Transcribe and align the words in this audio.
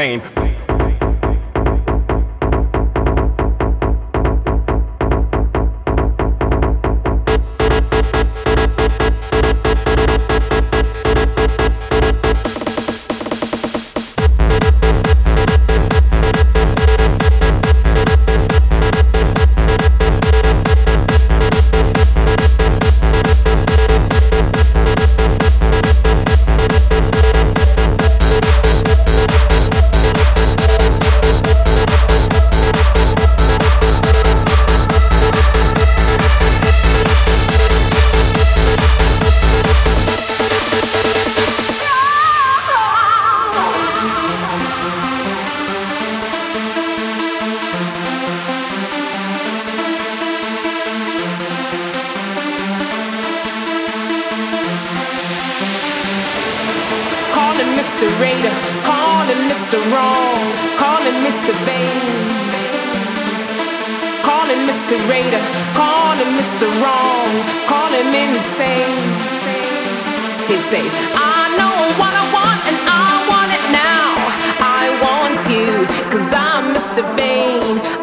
Vain. 0.00 0.29
Mr. 58.00 58.18
Raider, 58.18 58.56
call 58.82 59.26
him 59.28 59.40
Mr. 59.52 59.76
Wrong, 59.92 60.40
call 60.80 61.02
him 61.04 61.20
Mr. 61.20 61.52
Vain. 61.68 62.00
Call 64.24 64.46
him 64.48 64.64
Mr. 64.64 64.96
Raider, 65.06 65.42
call 65.76 66.16
him 66.16 66.32
Mr. 66.40 66.64
Wrong, 66.80 67.28
call 67.68 67.92
him 67.92 68.08
insane. 68.08 69.04
He'd 70.48 70.64
say, 70.72 70.80
I 71.12 71.52
know 71.60 71.76
what 72.00 72.12
I 72.16 72.24
want 72.32 72.60
and 72.72 72.78
I 72.88 73.20
want 73.28 73.52
it 73.52 73.64
now. 73.68 74.16
I 74.64 74.96
want 75.04 75.40
you, 75.52 75.84
cause 76.08 76.32
I'm 76.32 76.72
Mr. 76.72 77.04
Vain. 77.16 77.99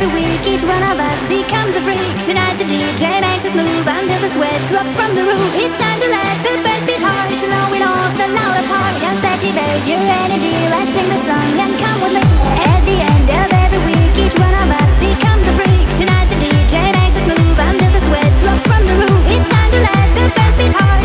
every 0.00 0.24
week, 0.24 0.40
each 0.48 0.64
one 0.64 0.80
of 0.80 0.96
us 0.96 1.20
becomes 1.28 1.76
a 1.76 1.80
freak. 1.84 2.00
Tonight 2.24 2.56
the 2.56 2.64
DJ 2.64 3.20
makes 3.20 3.44
us 3.44 3.52
move 3.52 3.84
until 3.84 4.20
the 4.24 4.32
sweat 4.32 4.56
drops 4.68 4.96
from 4.96 5.12
the 5.12 5.20
roof. 5.20 5.52
It's 5.60 5.76
time 5.76 6.00
to 6.00 6.08
let 6.08 6.36
the 6.40 6.56
best 6.64 6.84
beat 6.88 7.02
hard, 7.04 7.28
to 7.28 7.46
know 7.52 7.66
it 7.76 7.84
all 7.84 8.08
the 8.16 8.28
loud 8.32 8.64
part. 8.64 8.94
Just 8.96 9.20
activate 9.20 9.84
your 9.84 10.00
energy, 10.00 10.56
let's 10.72 10.88
sing 10.96 11.04
the 11.04 11.20
song 11.20 11.52
and 11.52 11.72
come 11.76 12.00
with 12.00 12.16
me. 12.16 12.24
At 12.64 12.80
the 12.88 12.96
end 12.96 13.28
of 13.28 13.48
every 13.52 13.82
week, 13.92 14.14
each 14.24 14.36
one 14.40 14.56
of 14.56 14.68
us 14.72 14.96
becomes 14.96 15.44
a 15.44 15.52
freak. 15.52 15.84
Tonight 16.00 16.32
the 16.32 16.38
DJ 16.48 16.74
makes 16.96 17.20
us 17.20 17.26
move 17.28 17.58
until 17.60 17.92
the 17.92 18.02
sweat 18.08 18.32
drops 18.40 18.64
from 18.64 18.80
the 18.88 18.96
roof. 19.04 19.20
It's 19.28 19.48
time 19.52 19.68
to 19.68 19.80
let 19.84 20.08
the 20.16 20.24
best 20.32 20.54
beat 20.56 20.74
hard, 20.80 21.00